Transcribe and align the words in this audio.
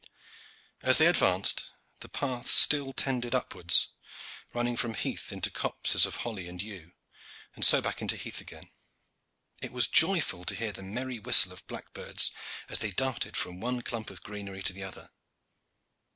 As 0.81 0.97
they 0.97 1.05
advanced, 1.05 1.65
the 1.99 2.09
path 2.09 2.47
still 2.49 2.91
tended 2.91 3.35
upwards, 3.35 3.89
running 4.51 4.75
from 4.75 4.95
heath 4.95 5.31
into 5.31 5.51
copses 5.51 6.07
of 6.07 6.15
holly 6.25 6.47
and 6.47 6.59
yew, 6.59 6.93
and 7.53 7.63
so 7.63 7.81
back 7.81 8.01
into 8.01 8.17
heath 8.17 8.41
again. 8.41 8.71
It 9.61 9.71
was 9.71 9.85
joyful 9.87 10.43
to 10.45 10.55
hear 10.55 10.71
the 10.71 10.81
merry 10.81 11.19
whistle 11.19 11.53
of 11.53 11.67
blackbirds 11.67 12.31
as 12.67 12.79
they 12.79 12.89
darted 12.89 13.37
from 13.37 13.59
one 13.59 13.83
clump 13.83 14.09
of 14.09 14.23
greenery 14.23 14.63
to 14.63 14.73
the 14.73 14.83
other. 14.83 15.11